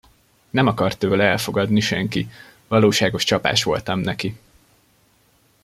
[0.49, 2.29] Nem akart tőle elfogadni senki,
[2.67, 4.37] valóságos csapás voltam neki.